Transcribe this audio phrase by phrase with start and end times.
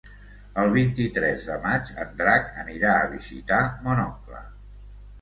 [0.63, 4.47] El vint-i-tres de maig en Drac anirà a visitar mon oncle.